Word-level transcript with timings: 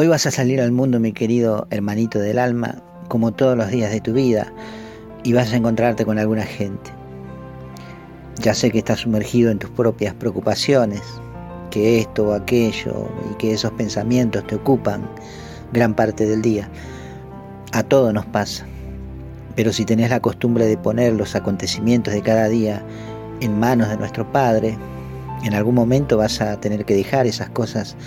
Hoy 0.00 0.08
vas 0.08 0.24
a 0.24 0.30
salir 0.30 0.62
al 0.62 0.72
mundo, 0.72 0.98
mi 0.98 1.12
querido 1.12 1.66
hermanito 1.68 2.18
del 2.18 2.38
alma, 2.38 2.82
como 3.08 3.32
todos 3.32 3.54
los 3.54 3.68
días 3.68 3.92
de 3.92 4.00
tu 4.00 4.14
vida, 4.14 4.50
y 5.24 5.34
vas 5.34 5.52
a 5.52 5.56
encontrarte 5.56 6.06
con 6.06 6.18
alguna 6.18 6.44
gente. 6.44 6.90
Ya 8.38 8.54
sé 8.54 8.70
que 8.70 8.78
estás 8.78 9.00
sumergido 9.00 9.50
en 9.50 9.58
tus 9.58 9.68
propias 9.68 10.14
preocupaciones, 10.14 11.02
que 11.70 11.98
esto 11.98 12.28
o 12.28 12.32
aquello 12.32 13.10
y 13.30 13.34
que 13.34 13.52
esos 13.52 13.72
pensamientos 13.72 14.46
te 14.46 14.54
ocupan 14.54 15.06
gran 15.74 15.92
parte 15.92 16.24
del 16.24 16.40
día. 16.40 16.70
A 17.72 17.82
todo 17.82 18.10
nos 18.10 18.24
pasa. 18.24 18.64
Pero 19.54 19.70
si 19.70 19.84
tenés 19.84 20.08
la 20.08 20.20
costumbre 20.20 20.64
de 20.64 20.78
poner 20.78 21.12
los 21.12 21.34
acontecimientos 21.34 22.14
de 22.14 22.22
cada 22.22 22.48
día 22.48 22.82
en 23.42 23.60
manos 23.60 23.90
de 23.90 23.98
nuestro 23.98 24.32
Padre, 24.32 24.78
en 25.44 25.52
algún 25.52 25.74
momento 25.74 26.16
vas 26.16 26.40
a 26.40 26.58
tener 26.58 26.86
que 26.86 26.94
dejar 26.94 27.26
esas 27.26 27.50
cosas 27.50 27.98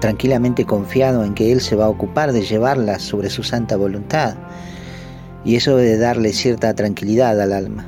tranquilamente 0.00 0.64
confiado 0.64 1.24
en 1.24 1.34
que 1.34 1.52
Él 1.52 1.60
se 1.60 1.76
va 1.76 1.84
a 1.84 1.90
ocupar 1.90 2.32
de 2.32 2.42
llevarlas 2.42 3.02
sobre 3.02 3.30
su 3.30 3.42
santa 3.42 3.76
voluntad. 3.76 4.34
Y 5.44 5.56
eso 5.56 5.76
debe 5.76 5.96
darle 5.96 6.32
cierta 6.32 6.74
tranquilidad 6.74 7.40
al 7.40 7.52
alma. 7.52 7.86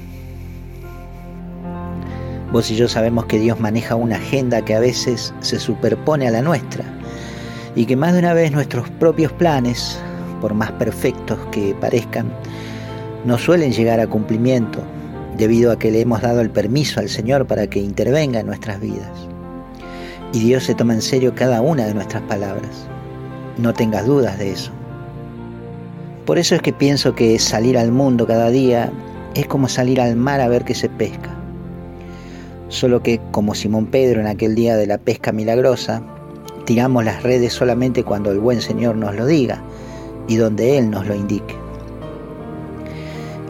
Vos 2.53 2.71
y 2.71 2.77
yo 2.77 2.87
sabemos 2.87 3.25
que 3.27 3.39
Dios 3.39 3.59
maneja 3.61 3.95
una 3.95 4.17
agenda 4.17 4.63
que 4.63 4.75
a 4.75 4.81
veces 4.81 5.33
se 5.41 5.59
superpone 5.59 6.29
a 6.29 6.31
la 6.31 6.43
nuestra 6.43 6.85
y 7.75 7.87
que 7.87 7.97
más 7.97 8.13
de 8.13 8.19
una 8.19 8.35
vez 8.35 8.53
nuestros 8.53 8.91
propios 8.91 9.33
planes, 9.33 9.99
por 10.43 10.53
más 10.53 10.71
perfectos 10.73 11.39
que 11.51 11.75
parezcan, 11.81 12.31
no 13.25 13.39
suelen 13.39 13.73
llegar 13.73 14.01
a 14.01 14.07
cumplimiento 14.07 14.83
debido 15.39 15.73
a 15.73 15.79
que 15.79 15.91
le 15.91 16.03
hemos 16.03 16.21
dado 16.21 16.43
el 16.43 16.51
permiso 16.51 17.01
al 17.01 17.09
Señor 17.09 17.47
para 17.47 17.67
que 17.69 17.79
intervenga 17.79 18.41
en 18.41 18.47
nuestras 18.47 18.81
vidas. 18.81 19.32
Y 20.33 20.41
Dios 20.41 20.65
se 20.65 20.75
toma 20.75 20.95
en 20.95 21.03
serio 21.03 21.35
cada 21.35 21.61
una 21.61 21.85
de 21.85 21.95
nuestras 21.95 22.23
palabras. 22.23 22.87
No 23.59 23.75
tengas 23.75 24.07
dudas 24.07 24.39
de 24.39 24.53
eso. 24.53 24.71
Por 26.25 26.39
eso 26.39 26.55
es 26.55 26.63
que 26.63 26.73
pienso 26.73 27.15
que 27.15 27.39
salir 27.39 27.77
al 27.77 27.93
mundo 27.93 28.27
cada 28.27 28.49
día 28.49 28.91
es 29.35 29.47
como 29.47 29.69
salir 29.69 30.01
al 30.01 30.17
mar 30.17 30.41
a 30.41 30.49
ver 30.49 30.65
qué 30.65 30.75
se 30.75 30.89
pesca. 30.89 31.31
Solo 32.69 33.03
que, 33.03 33.21
como 33.31 33.55
Simón 33.55 33.87
Pedro 33.87 34.21
en 34.21 34.27
aquel 34.27 34.55
día 34.55 34.77
de 34.77 34.87
la 34.87 34.99
pesca 34.99 35.33
milagrosa, 35.33 36.03
tiramos 36.65 37.05
las 37.05 37.23
redes 37.23 37.53
solamente 37.53 38.05
cuando 38.05 38.31
el 38.31 38.39
buen 38.39 38.63
Señor 38.63 38.97
nos 38.97 39.15
lo 39.15 39.27
diga 39.27 39.63
y 40.29 40.37
donde 40.37 40.79
Él 40.79 40.91
nos 40.91 41.07
lo 41.07 41.15
indique. 41.15 41.62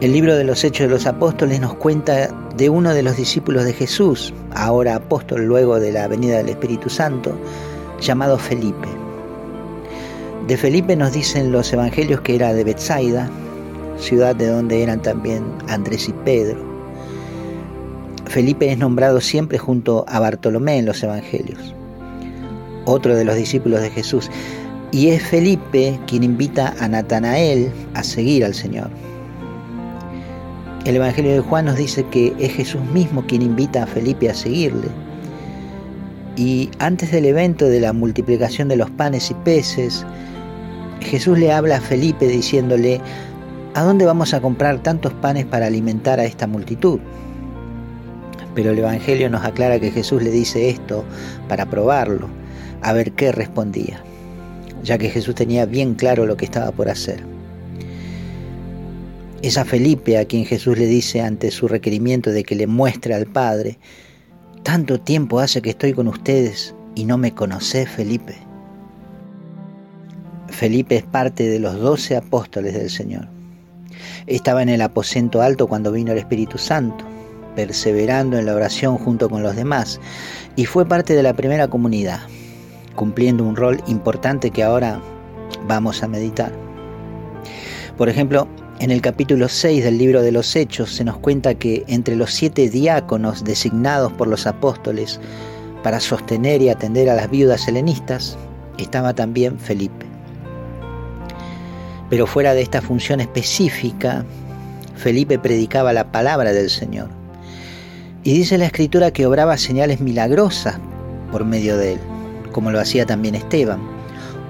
El 0.03 0.11
libro 0.11 0.35
de 0.35 0.43
los 0.43 0.65
Hechos 0.65 0.87
de 0.87 0.93
los 0.93 1.05
Apóstoles 1.05 1.61
nos 1.61 1.75
cuenta 1.75 2.27
de 2.57 2.69
uno 2.69 2.93
de 2.93 3.03
los 3.03 3.15
discípulos 3.15 3.63
de 3.63 3.71
Jesús, 3.71 4.33
ahora 4.53 4.95
apóstol 4.95 5.45
luego 5.45 5.79
de 5.79 5.93
la 5.93 6.09
venida 6.09 6.39
del 6.39 6.49
Espíritu 6.49 6.89
Santo, 6.89 7.39
llamado 8.01 8.37
Felipe. 8.37 8.89
De 10.45 10.57
Felipe 10.57 10.97
nos 10.97 11.13
dicen 11.13 11.53
los 11.53 11.71
evangelios 11.71 12.19
que 12.19 12.35
era 12.35 12.53
de 12.53 12.65
Bethsaida, 12.65 13.29
ciudad 13.97 14.35
de 14.35 14.47
donde 14.47 14.83
eran 14.83 15.01
también 15.01 15.45
Andrés 15.69 16.09
y 16.09 16.11
Pedro. 16.25 16.59
Felipe 18.25 18.69
es 18.69 18.77
nombrado 18.77 19.21
siempre 19.21 19.57
junto 19.57 20.03
a 20.09 20.19
Bartolomé 20.19 20.79
en 20.79 20.85
los 20.85 21.01
evangelios, 21.01 21.73
otro 22.83 23.15
de 23.15 23.23
los 23.23 23.37
discípulos 23.37 23.79
de 23.79 23.89
Jesús, 23.89 24.29
y 24.91 25.11
es 25.11 25.23
Felipe 25.23 25.97
quien 26.07 26.23
invita 26.23 26.75
a 26.81 26.89
Natanael 26.89 27.71
a 27.93 28.03
seguir 28.03 28.43
al 28.43 28.53
Señor. 28.53 28.89
El 30.85 30.97
Evangelio 30.97 31.31
de 31.31 31.39
Juan 31.39 31.65
nos 31.65 31.77
dice 31.77 32.03
que 32.07 32.33
es 32.39 32.51
Jesús 32.51 32.81
mismo 32.93 33.25
quien 33.25 33.41
invita 33.41 33.83
a 33.83 33.87
Felipe 33.87 34.29
a 34.29 34.33
seguirle. 34.33 34.89
Y 36.35 36.69
antes 36.79 37.09
del 37.11 37.23
evento 37.23 37.69
de 37.69 37.79
la 37.79 37.93
multiplicación 37.93 38.67
de 38.67 38.75
los 38.75 38.91
panes 38.91 39.31
y 39.31 39.33
peces, 39.33 40.05
Jesús 40.99 41.39
le 41.39 41.53
habla 41.53 41.77
a 41.77 41.81
Felipe 41.81 42.27
diciéndole, 42.27 42.99
¿a 43.75 43.83
dónde 43.83 44.05
vamos 44.05 44.33
a 44.33 44.41
comprar 44.41 44.83
tantos 44.83 45.13
panes 45.13 45.45
para 45.45 45.67
alimentar 45.67 46.19
a 46.19 46.25
esta 46.25 46.47
multitud? 46.47 46.99
Pero 48.53 48.71
el 48.71 48.79
Evangelio 48.79 49.29
nos 49.29 49.45
aclara 49.45 49.79
que 49.79 49.89
Jesús 49.89 50.21
le 50.21 50.31
dice 50.31 50.69
esto 50.69 51.05
para 51.47 51.65
probarlo, 51.65 52.27
a 52.81 52.91
ver 52.91 53.13
qué 53.13 53.31
respondía, 53.31 54.03
ya 54.83 54.97
que 54.97 55.09
Jesús 55.09 55.33
tenía 55.33 55.65
bien 55.65 55.93
claro 55.93 56.25
lo 56.25 56.35
que 56.35 56.43
estaba 56.43 56.71
por 56.73 56.89
hacer. 56.89 57.32
Es 59.43 59.57
a 59.57 59.65
Felipe 59.65 60.17
a 60.17 60.23
quien 60.23 60.45
Jesús 60.45 60.77
le 60.77 60.85
dice 60.85 61.19
ante 61.19 61.51
su 61.51 61.67
requerimiento 61.67 62.31
de 62.31 62.45
que 62.45 62.55
le 62.55 62.65
muestre 62.65 63.13
al 63.13 63.25
Padre, 63.25 63.77
tanto 64.63 65.01
tiempo 65.01 65.41
hace 65.41 65.61
que 65.61 65.71
estoy 65.71 65.91
con 65.91 66.07
ustedes 66.07 66.73
y 66.95 67.03
no 67.03 67.17
me 67.17 67.33
conocés, 67.33 67.89
Felipe. 67.89 68.37
Felipe 70.47 70.95
es 70.95 71.03
parte 71.03 71.49
de 71.49 71.59
los 71.59 71.77
doce 71.77 72.15
apóstoles 72.15 72.73
del 72.73 72.89
Señor. 72.89 73.27
Estaba 74.27 74.63
en 74.63 74.69
el 74.69 74.81
aposento 74.81 75.41
alto 75.41 75.67
cuando 75.67 75.91
vino 75.91 76.13
el 76.13 76.19
Espíritu 76.19 76.57
Santo, 76.57 77.03
perseverando 77.53 78.37
en 78.37 78.45
la 78.45 78.55
oración 78.55 78.97
junto 78.97 79.29
con 79.29 79.43
los 79.43 79.57
demás, 79.57 79.99
y 80.55 80.63
fue 80.63 80.85
parte 80.85 81.15
de 81.15 81.23
la 81.23 81.33
primera 81.33 81.67
comunidad, 81.67 82.21
cumpliendo 82.95 83.43
un 83.43 83.57
rol 83.57 83.83
importante 83.87 84.51
que 84.51 84.63
ahora 84.63 85.01
vamos 85.67 86.01
a 86.01 86.07
meditar. 86.07 86.53
Por 87.97 88.07
ejemplo, 88.07 88.47
en 88.83 88.91
el 88.91 88.99
capítulo 88.99 89.47
6 89.47 89.81
del 89.81 89.97
libro 89.97 90.21
de 90.21 90.33
los 90.33 90.57
Hechos 90.57 90.93
se 90.93 91.05
nos 91.05 91.17
cuenta 91.19 91.55
que 91.55 91.85
entre 91.87 92.17
los 92.17 92.33
siete 92.33 92.69
diáconos 92.69 93.45
designados 93.45 94.11
por 94.11 94.27
los 94.27 94.45
apóstoles 94.45 95.21
para 95.83 96.01
sostener 96.01 96.61
y 96.61 96.67
atender 96.67 97.09
a 97.09 97.15
las 97.15 97.31
viudas 97.31 97.65
helenistas 97.69 98.37
estaba 98.77 99.13
también 99.13 99.57
Felipe. 99.57 100.05
Pero 102.09 102.27
fuera 102.27 102.53
de 102.53 102.61
esta 102.61 102.81
función 102.81 103.21
específica, 103.21 104.25
Felipe 104.97 105.39
predicaba 105.39 105.93
la 105.93 106.11
palabra 106.11 106.51
del 106.51 106.69
Señor. 106.69 107.07
Y 108.25 108.33
dice 108.33 108.57
la 108.57 108.65
escritura 108.65 109.11
que 109.11 109.25
obraba 109.25 109.55
señales 109.55 110.01
milagrosas 110.01 110.77
por 111.31 111.45
medio 111.45 111.77
de 111.77 111.93
él, 111.93 111.99
como 112.51 112.69
lo 112.69 112.81
hacía 112.81 113.05
también 113.05 113.35
Esteban, 113.35 113.79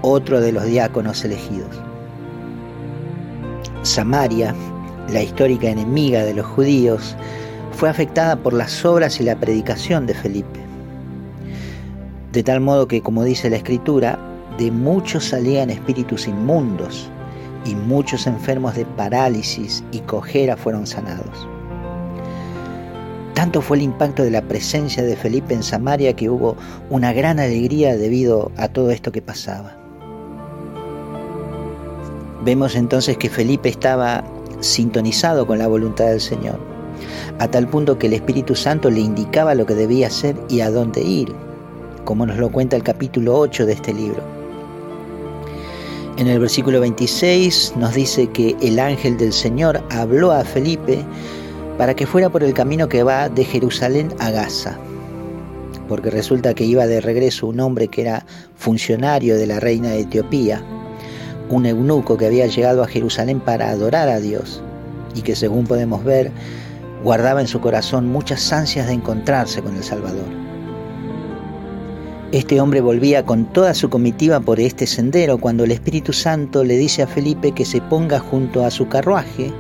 otro 0.02 0.42
de 0.42 0.54
los 0.54 0.66
diáconos 0.66 1.24
elegidos. 1.24 1.93
Samaria, 3.84 4.56
la 5.10 5.22
histórica 5.22 5.68
enemiga 5.68 6.24
de 6.24 6.34
los 6.34 6.46
judíos, 6.46 7.18
fue 7.74 7.90
afectada 7.90 8.38
por 8.38 8.54
las 8.54 8.86
obras 8.86 9.20
y 9.20 9.24
la 9.24 9.36
predicación 9.36 10.06
de 10.06 10.14
Felipe. 10.14 10.62
De 12.32 12.44
tal 12.44 12.62
modo 12.62 12.88
que, 12.88 13.02
como 13.02 13.26
dice 13.26 13.50
la 13.50 13.58
escritura, 13.58 14.18
de 14.58 14.72
muchos 14.72 15.26
salían 15.26 15.70
espíritus 15.70 16.30
inmundos 16.30 17.10
y 17.66 17.76
muchos 17.76 18.26
enfermos 18.26 18.76
de 18.76 18.86
parálisis 18.86 19.84
y 19.92 20.00
cojera 20.00 20.56
fueron 20.56 20.88
sanados. 20.88 21.48
Tanto 23.34 23.62
fue 23.62 23.76
el 23.78 23.84
impacto 23.84 24.24
de 24.24 24.32
la 24.32 24.44
presencia 24.44 25.04
de 25.04 25.18
Felipe 25.18 25.54
en 25.54 25.64
Samaria 25.64 26.16
que 26.16 26.30
hubo 26.30 26.56
una 26.90 27.12
gran 27.12 27.38
alegría 27.38 27.98
debido 27.98 28.50
a 28.56 28.70
todo 28.70 28.92
esto 28.92 29.12
que 29.12 29.22
pasaba. 29.22 29.83
Vemos 32.44 32.76
entonces 32.76 33.18
que 33.18 33.30
Felipe 33.30 33.70
estaba 33.70 34.22
sintonizado 34.60 35.48
con 35.48 35.60
la 35.60 35.68
voluntad 35.68 36.08
del 36.08 36.20
Señor, 36.20 36.60
a 37.40 37.48
tal 37.48 37.70
punto 37.70 37.98
que 37.98 38.08
el 38.08 38.14
Espíritu 38.14 38.54
Santo 38.54 38.90
le 38.90 39.00
indicaba 39.00 39.56
lo 39.56 39.66
que 39.66 39.76
debía 39.76 40.08
hacer 40.08 40.36
y 40.50 40.60
a 40.60 40.70
dónde 40.70 41.02
ir, 41.02 41.34
como 42.04 42.26
nos 42.26 42.38
lo 42.38 42.52
cuenta 42.52 42.76
el 42.76 42.84
capítulo 42.84 43.38
8 43.38 43.66
de 43.66 43.74
este 43.74 43.94
libro. 43.94 44.22
En 46.18 46.28
el 46.28 46.38
versículo 46.40 46.82
26 46.82 47.76
nos 47.78 47.94
dice 47.94 48.28
que 48.28 48.58
el 48.62 48.78
ángel 48.78 49.18
del 49.18 49.32
Señor 49.32 49.82
habló 49.90 50.34
a 50.34 50.44
Felipe 50.44 51.00
para 51.78 51.96
que 51.96 52.06
fuera 52.06 52.30
por 52.30 52.44
el 52.44 52.54
camino 52.54 52.90
que 52.90 53.04
va 53.04 53.30
de 53.30 53.46
Jerusalén 53.46 54.14
a 54.20 54.32
Gaza, 54.32 54.78
porque 55.88 56.10
resulta 56.10 56.54
que 56.54 56.66
iba 56.66 56.88
de 56.88 57.00
regreso 57.00 57.48
un 57.48 57.62
hombre 57.62 57.88
que 57.88 58.02
era 58.02 58.26
funcionario 58.58 59.38
de 59.38 59.48
la 59.48 59.62
reina 59.62 59.92
de 59.92 60.02
Etiopía, 60.02 60.62
un 61.50 61.66
eunuco 61.66 62.18
que 62.18 62.26
había 62.26 62.48
llegado 62.48 62.84
a 62.84 62.88
Jerusalén 62.88 63.40
para 63.40 63.70
adorar 63.70 64.10
a 64.10 64.20
Dios 64.20 64.62
y 65.16 65.22
que 65.22 65.36
según 65.36 65.66
podemos 65.66 66.04
ver 66.04 66.32
guardaba 67.04 67.42
en 67.42 67.48
su 67.48 67.60
corazón 67.60 68.08
muchas 68.08 68.52
ansias 68.54 68.88
de 68.88 68.94
encontrarse 68.94 69.62
con 69.62 69.76
el 69.76 69.84
Salvador. 69.84 70.44
Este 72.32 72.60
hombre 72.60 72.82
volvía 72.82 73.26
con 73.26 73.46
toda 73.46 73.76
su 73.76 73.90
comitiva 73.90 74.40
por 74.40 74.60
este 74.60 74.88
sendero 74.88 75.38
cuando 75.38 75.66
el 75.66 75.72
Espíritu 75.72 76.14
Santo 76.14 76.64
le 76.64 76.78
dice 76.78 77.04
a 77.04 77.08
Felipe 77.08 77.52
que 77.52 77.66
se 77.66 77.80
ponga 77.80 78.20
junto 78.20 78.66
a 78.66 78.72
su 78.72 78.88
carruaje, 78.88 79.52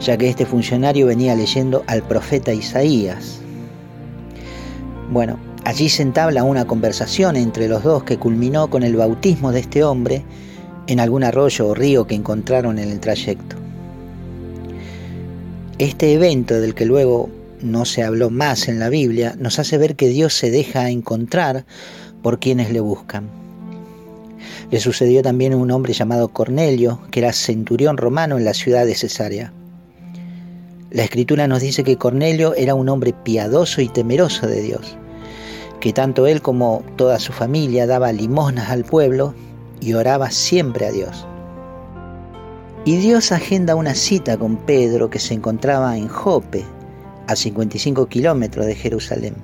ya 0.00 0.16
que 0.16 0.28
este 0.28 0.44
funcionario 0.44 1.06
venía 1.06 1.36
leyendo 1.36 1.84
al 1.86 2.02
profeta 2.02 2.52
Isaías. 2.52 3.38
Bueno, 5.12 5.38
allí 5.64 5.88
se 5.88 6.02
entabla 6.02 6.42
una 6.42 6.64
conversación 6.64 7.36
entre 7.36 7.68
los 7.68 7.84
dos 7.84 8.02
que 8.02 8.18
culminó 8.18 8.68
con 8.68 8.82
el 8.82 8.96
bautismo 8.96 9.52
de 9.52 9.60
este 9.60 9.84
hombre 9.84 10.24
en 10.86 11.00
algún 11.00 11.24
arroyo 11.24 11.68
o 11.68 11.74
río 11.74 12.06
que 12.06 12.14
encontraron 12.14 12.78
en 12.78 12.90
el 12.90 13.00
trayecto. 13.00 13.56
Este 15.78 16.12
evento 16.12 16.60
del 16.60 16.74
que 16.74 16.86
luego 16.86 17.30
no 17.60 17.84
se 17.84 18.02
habló 18.02 18.30
más 18.30 18.68
en 18.68 18.78
la 18.78 18.88
Biblia 18.88 19.34
nos 19.38 19.58
hace 19.58 19.78
ver 19.78 19.96
que 19.96 20.08
Dios 20.08 20.34
se 20.34 20.50
deja 20.50 20.90
encontrar 20.90 21.64
por 22.22 22.38
quienes 22.38 22.70
le 22.70 22.80
buscan. 22.80 23.28
Le 24.70 24.80
sucedió 24.80 25.22
también 25.22 25.52
a 25.52 25.56
un 25.56 25.70
hombre 25.70 25.92
llamado 25.92 26.28
Cornelio, 26.28 27.00
que 27.10 27.20
era 27.20 27.32
centurión 27.32 27.96
romano 27.96 28.38
en 28.38 28.44
la 28.44 28.54
ciudad 28.54 28.86
de 28.86 28.94
Cesarea. 28.94 29.52
La 30.90 31.02
escritura 31.02 31.48
nos 31.48 31.60
dice 31.60 31.82
que 31.82 31.96
Cornelio 31.96 32.54
era 32.54 32.74
un 32.74 32.88
hombre 32.88 33.12
piadoso 33.12 33.80
y 33.80 33.88
temeroso 33.88 34.46
de 34.46 34.62
Dios, 34.62 34.96
que 35.80 35.92
tanto 35.92 36.26
él 36.26 36.40
como 36.40 36.84
toda 36.96 37.18
su 37.18 37.32
familia 37.32 37.86
daba 37.86 38.12
limosnas 38.12 38.70
al 38.70 38.84
pueblo 38.84 39.34
y 39.84 39.92
oraba 39.92 40.30
siempre 40.30 40.86
a 40.86 40.92
Dios. 40.92 41.26
Y 42.86 42.96
Dios 42.96 43.32
agenda 43.32 43.74
una 43.74 43.94
cita 43.94 44.38
con 44.38 44.56
Pedro 44.56 45.10
que 45.10 45.18
se 45.18 45.34
encontraba 45.34 45.96
en 45.96 46.08
Jope, 46.08 46.64
a 47.26 47.36
55 47.36 48.06
kilómetros 48.06 48.66
de 48.66 48.74
Jerusalén, 48.74 49.34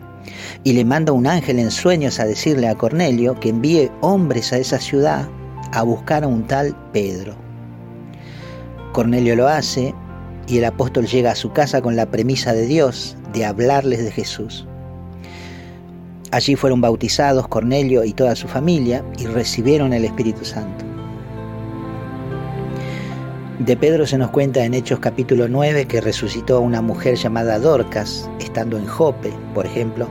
y 0.64 0.72
le 0.72 0.84
manda 0.84 1.12
un 1.12 1.26
ángel 1.26 1.58
en 1.58 1.70
sueños 1.70 2.20
a 2.20 2.26
decirle 2.26 2.68
a 2.68 2.74
Cornelio 2.74 3.38
que 3.38 3.50
envíe 3.50 3.90
hombres 4.00 4.52
a 4.52 4.58
esa 4.58 4.78
ciudad 4.78 5.28
a 5.72 5.82
buscar 5.82 6.24
a 6.24 6.28
un 6.28 6.46
tal 6.46 6.74
Pedro. 6.92 7.34
Cornelio 8.92 9.36
lo 9.36 9.46
hace 9.46 9.94
y 10.46 10.58
el 10.58 10.64
apóstol 10.64 11.06
llega 11.06 11.32
a 11.32 11.36
su 11.36 11.52
casa 11.52 11.82
con 11.82 11.96
la 11.96 12.10
premisa 12.10 12.54
de 12.54 12.66
Dios 12.66 13.16
de 13.32 13.44
hablarles 13.44 14.02
de 14.02 14.10
Jesús. 14.10 14.66
Allí 16.32 16.54
fueron 16.54 16.80
bautizados 16.80 17.48
Cornelio 17.48 18.04
y 18.04 18.12
toda 18.12 18.36
su 18.36 18.46
familia 18.46 19.04
y 19.18 19.26
recibieron 19.26 19.92
el 19.92 20.04
Espíritu 20.04 20.44
Santo. 20.44 20.84
De 23.58 23.76
Pedro 23.76 24.06
se 24.06 24.16
nos 24.16 24.30
cuenta 24.30 24.64
en 24.64 24.72
Hechos 24.72 25.00
capítulo 25.00 25.48
9 25.48 25.86
que 25.86 26.00
resucitó 26.00 26.56
a 26.56 26.60
una 26.60 26.80
mujer 26.80 27.16
llamada 27.16 27.58
Dorcas, 27.58 28.30
estando 28.38 28.78
en 28.78 28.86
Jope, 28.86 29.32
por 29.54 29.66
ejemplo, 29.66 30.08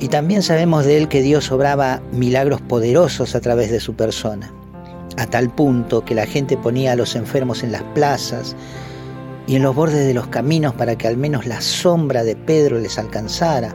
y 0.00 0.08
también 0.08 0.42
sabemos 0.42 0.84
de 0.84 0.98
él 0.98 1.08
que 1.08 1.22
Dios 1.22 1.50
obraba 1.50 2.02
milagros 2.12 2.60
poderosos 2.60 3.34
a 3.34 3.40
través 3.40 3.70
de 3.70 3.80
su 3.80 3.94
persona, 3.94 4.52
a 5.16 5.26
tal 5.26 5.50
punto 5.50 6.04
que 6.04 6.14
la 6.14 6.26
gente 6.26 6.56
ponía 6.56 6.92
a 6.92 6.96
los 6.96 7.16
enfermos 7.16 7.62
en 7.62 7.72
las 7.72 7.82
plazas, 7.94 8.54
y 9.48 9.56
en 9.56 9.62
los 9.62 9.74
bordes 9.74 10.06
de 10.06 10.12
los 10.12 10.26
caminos 10.26 10.74
para 10.74 10.96
que 10.96 11.08
al 11.08 11.16
menos 11.16 11.46
la 11.46 11.62
sombra 11.62 12.22
de 12.22 12.36
Pedro 12.36 12.78
les 12.78 12.98
alcanzara, 12.98 13.74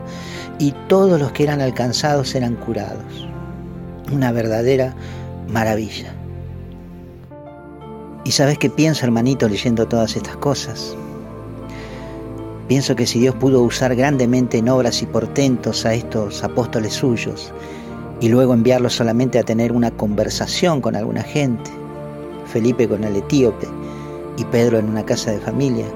y 0.60 0.72
todos 0.88 1.20
los 1.20 1.32
que 1.32 1.42
eran 1.42 1.60
alcanzados 1.60 2.36
eran 2.36 2.54
curados. 2.54 3.28
Una 4.12 4.30
verdadera 4.30 4.94
maravilla. 5.48 6.14
¿Y 8.24 8.30
sabes 8.30 8.56
qué 8.56 8.70
pienso, 8.70 9.04
hermanito, 9.04 9.48
leyendo 9.48 9.88
todas 9.88 10.14
estas 10.16 10.36
cosas? 10.36 10.96
Pienso 12.68 12.94
que 12.94 13.06
si 13.06 13.18
Dios 13.18 13.34
pudo 13.34 13.60
usar 13.60 13.96
grandemente 13.96 14.58
en 14.58 14.68
obras 14.68 15.02
y 15.02 15.06
portentos 15.06 15.84
a 15.84 15.92
estos 15.92 16.44
apóstoles 16.44 16.94
suyos 16.94 17.52
y 18.20 18.28
luego 18.28 18.54
enviarlos 18.54 18.94
solamente 18.94 19.40
a 19.40 19.42
tener 19.42 19.72
una 19.72 19.90
conversación 19.90 20.80
con 20.80 20.94
alguna 20.94 21.24
gente, 21.24 21.70
Felipe 22.46 22.88
con 22.88 23.02
el 23.02 23.16
etíope, 23.16 23.66
y 24.36 24.44
Pedro 24.44 24.78
en 24.78 24.88
una 24.88 25.04
casa 25.04 25.30
de 25.30 25.40
familia. 25.40 25.86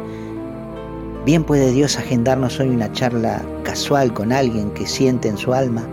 Bien 1.24 1.44
puede 1.44 1.72
Dios 1.72 1.98
agendarnos 1.98 2.58
hoy 2.60 2.68
una 2.68 2.90
charla 2.92 3.42
casual 3.62 4.14
con 4.14 4.32
alguien 4.32 4.70
que 4.70 4.86
siente 4.86 5.28
en 5.28 5.36
su 5.36 5.52
alma 5.52 5.86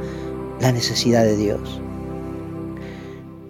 la 0.62 0.72
necesidad 0.72 1.24
de 1.24 1.36
Dios. 1.36 1.82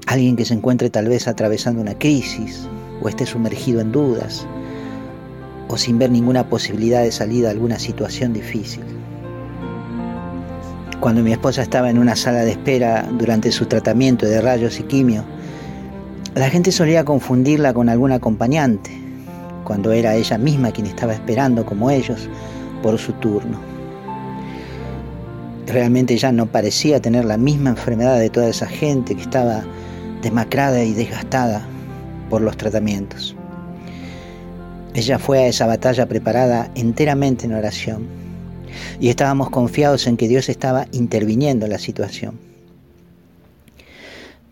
Alguien 0.07 0.35
que 0.35 0.45
se 0.45 0.53
encuentre 0.53 0.89
tal 0.89 1.09
vez 1.09 1.27
atravesando 1.27 1.81
una 1.81 1.97
crisis 1.97 2.67
o 3.01 3.09
esté 3.09 3.25
sumergido 3.25 3.81
en 3.81 3.91
dudas 3.91 4.47
o 5.67 5.77
sin 5.77 5.97
ver 5.97 6.11
ninguna 6.11 6.47
posibilidad 6.49 7.03
de 7.03 7.11
salida 7.11 7.49
a 7.49 7.51
alguna 7.51 7.79
situación 7.79 8.33
difícil. 8.33 8.83
Cuando 10.99 11.21
mi 11.21 11.33
esposa 11.33 11.61
estaba 11.61 11.89
en 11.89 11.99
una 11.99 12.15
sala 12.15 12.39
de 12.39 12.51
espera 12.51 13.07
durante 13.11 13.51
su 13.51 13.65
tratamiento 13.65 14.25
de 14.25 14.41
rayos 14.41 14.79
y 14.79 14.83
quimio, 14.83 15.23
la 16.35 16.49
gente 16.49 16.73
solía 16.73 17.05
confundirla 17.05 17.73
con 17.73 17.87
algún 17.87 18.11
acompañante, 18.11 18.91
cuando 19.63 19.93
era 19.93 20.15
ella 20.15 20.37
misma 20.37 20.71
quien 20.71 20.85
estaba 20.85 21.13
esperando, 21.13 21.65
como 21.65 21.89
ellos, 21.89 22.29
por 22.83 22.99
su 22.99 23.13
turno. 23.13 23.57
Realmente 25.65 26.17
ya 26.17 26.33
no 26.33 26.45
parecía 26.45 27.01
tener 27.01 27.23
la 27.23 27.37
misma 27.37 27.69
enfermedad 27.69 28.19
de 28.19 28.29
toda 28.29 28.49
esa 28.49 28.67
gente 28.67 29.15
que 29.15 29.21
estaba 29.21 29.63
demacrada 30.21 30.83
y 30.83 30.93
desgastada 30.93 31.65
por 32.29 32.41
los 32.41 32.57
tratamientos. 32.57 33.33
Ella 34.93 35.17
fue 35.19 35.39
a 35.39 35.47
esa 35.47 35.67
batalla 35.67 36.05
preparada 36.05 36.69
enteramente 36.75 37.45
en 37.45 37.53
oración 37.53 38.07
y 38.99 39.07
estábamos 39.07 39.49
confiados 39.49 40.05
en 40.05 40.17
que 40.17 40.27
Dios 40.27 40.49
estaba 40.49 40.87
interviniendo 40.91 41.65
en 41.65 41.71
la 41.71 41.79
situación. 41.79 42.54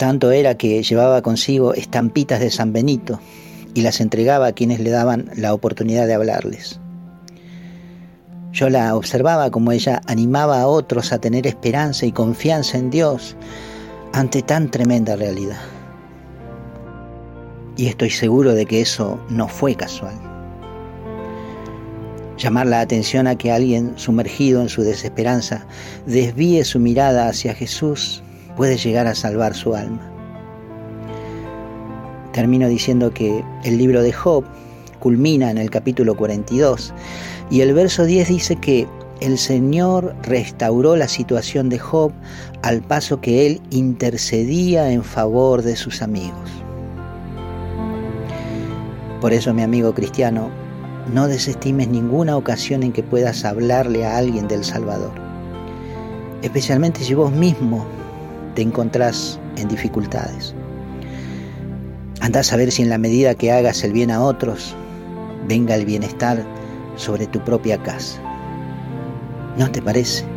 Tanto 0.04 0.34
era 0.34 0.58
que 0.58 0.84
llevaba 0.84 1.22
consigo 1.22 1.74
estampitas 1.74 2.42
de 2.42 2.52
San 2.52 2.74
Benito 2.74 3.22
y 3.74 3.84
las 3.84 4.02
entregaba 4.02 4.48
a 4.48 4.52
quienes 4.52 4.82
le 4.82 4.90
daban 4.90 5.32
la 5.38 5.54
oportunidad 5.54 6.08
de 6.08 6.14
hablarles. 6.14 6.82
Yo 8.52 8.70
la 8.70 8.98
observaba 8.98 9.50
como 9.50 9.72
ella 9.72 10.02
animaba 10.06 10.60
a 10.60 10.68
otros 10.68 11.14
a 11.14 11.20
tener 11.20 11.48
esperanza 11.48 12.06
y 12.06 12.12
confianza 12.12 12.78
en 12.78 12.90
Dios 12.90 13.38
ante 14.12 14.42
tan 14.42 14.70
tremenda 14.70 15.16
realidad. 15.16 15.62
Y 17.78 17.88
estoy 17.88 18.10
seguro 18.10 18.54
de 18.54 18.66
que 18.66 18.82
eso 18.82 19.22
no 19.30 19.48
fue 19.48 19.74
casual. 19.74 20.16
Llamar 22.38 22.68
la 22.68 22.82
atención 22.82 23.26
a 23.28 23.38
que 23.38 23.54
alguien 23.54 23.94
sumergido 23.96 24.62
en 24.62 24.68
su 24.68 24.82
desesperanza 24.82 25.66
desvíe 26.06 26.66
su 26.66 26.82
mirada 26.82 27.30
hacia 27.30 27.54
Jesús 27.54 28.22
puede 28.56 28.78
llegar 28.78 29.08
a 29.08 29.16
salvar 29.16 29.56
su 29.56 29.76
alma. 29.76 30.02
Termino 32.34 32.68
diciendo 32.68 33.14
que 33.14 33.44
el 33.64 33.78
libro 33.78 34.02
de 34.02 34.12
Job 34.12 34.44
culmina 35.00 35.52
en 35.52 35.58
el 35.58 35.70
capítulo 35.70 36.16
42 36.16 36.94
y 37.52 37.62
el 37.62 37.74
verso 37.74 38.06
10 38.06 38.28
dice 38.28 38.56
que 38.56 38.88
el 39.22 39.38
Señor 39.38 40.16
restauró 40.24 40.96
la 40.96 41.08
situación 41.08 41.70
de 41.70 41.80
Job 41.80 42.12
al 42.62 42.82
paso 42.82 43.22
que 43.22 43.46
él 43.46 43.62
intercedía 43.70 44.92
en 44.92 45.04
favor 45.04 45.62
de 45.62 45.76
sus 45.76 46.02
amigos. 46.02 46.50
Por 49.22 49.32
eso, 49.32 49.54
mi 49.54 49.62
amigo 49.62 49.94
cristiano, 49.94 50.50
no 51.14 51.28
desestimes 51.28 51.88
ninguna 51.88 52.36
ocasión 52.36 52.84
en 52.84 52.92
que 52.92 53.04
puedas 53.04 53.46
hablarle 53.46 54.06
a 54.06 54.18
alguien 54.18 54.48
del 54.48 54.64
Salvador, 54.64 55.12
especialmente 56.42 57.04
si 57.04 57.14
vos 57.14 57.32
mismo 57.32 57.86
te 58.56 58.62
encontrás 58.62 59.40
en 59.58 59.68
dificultades. 59.68 60.54
Andás 62.22 62.54
a 62.54 62.58
ver 62.58 62.72
si 62.72 62.82
en 62.82 62.90
la 62.90 62.98
medida 62.98 63.36
que 63.36 63.52
hagas 63.52 63.84
el 63.84 63.94
bien 63.94 64.12
a 64.12 64.22
otros, 64.22 64.76
venga 65.48 65.76
el 65.76 65.86
bienestar 65.86 66.46
sobre 66.96 67.28
tu 67.28 67.44
propia 67.44 67.78
casa. 67.84 68.22
¿No 69.58 69.70
te 69.72 69.82
parece? 69.82 70.33